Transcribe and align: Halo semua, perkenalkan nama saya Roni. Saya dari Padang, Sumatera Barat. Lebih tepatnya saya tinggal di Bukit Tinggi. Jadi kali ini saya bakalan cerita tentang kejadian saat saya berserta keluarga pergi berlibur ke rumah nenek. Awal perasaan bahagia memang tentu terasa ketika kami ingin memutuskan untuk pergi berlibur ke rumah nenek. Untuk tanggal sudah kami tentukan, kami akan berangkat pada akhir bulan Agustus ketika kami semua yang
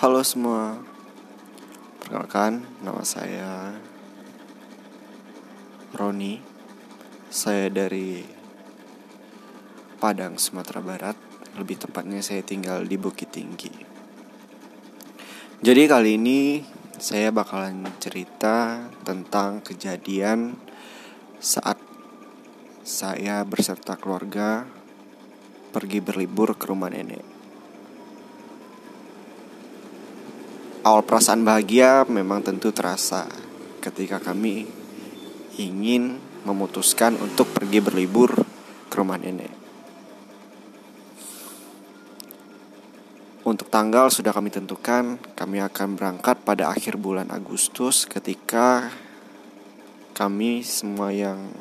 Halo 0.00 0.24
semua, 0.24 0.80
perkenalkan 2.00 2.64
nama 2.80 3.04
saya 3.04 3.76
Roni. 5.92 6.40
Saya 7.28 7.68
dari 7.68 8.24
Padang, 10.00 10.40
Sumatera 10.40 10.80
Barat. 10.80 11.20
Lebih 11.60 11.84
tepatnya 11.84 12.24
saya 12.24 12.40
tinggal 12.40 12.88
di 12.88 12.96
Bukit 12.96 13.28
Tinggi. 13.28 13.68
Jadi 15.60 15.82
kali 15.84 16.16
ini 16.16 16.64
saya 16.96 17.28
bakalan 17.28 17.84
cerita 18.00 18.88
tentang 19.04 19.60
kejadian 19.60 20.56
saat 21.44 21.76
saya 22.80 23.44
berserta 23.44 24.00
keluarga 24.00 24.64
pergi 25.76 26.00
berlibur 26.00 26.56
ke 26.56 26.72
rumah 26.72 26.88
nenek. 26.88 27.39
Awal 30.80 31.04
perasaan 31.04 31.44
bahagia 31.44 32.08
memang 32.08 32.40
tentu 32.40 32.72
terasa 32.72 33.28
ketika 33.84 34.16
kami 34.16 34.64
ingin 35.60 36.16
memutuskan 36.48 37.20
untuk 37.20 37.52
pergi 37.52 37.84
berlibur 37.84 38.32
ke 38.88 38.94
rumah 38.96 39.20
nenek. 39.20 39.52
Untuk 43.44 43.68
tanggal 43.68 44.08
sudah 44.08 44.32
kami 44.32 44.48
tentukan, 44.48 45.20
kami 45.36 45.60
akan 45.60 46.00
berangkat 46.00 46.40
pada 46.48 46.72
akhir 46.72 46.96
bulan 46.96 47.28
Agustus 47.28 48.08
ketika 48.08 48.88
kami 50.16 50.64
semua 50.64 51.12
yang 51.12 51.52